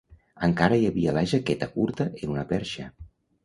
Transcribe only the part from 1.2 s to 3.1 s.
jaqueta curta en una perxa.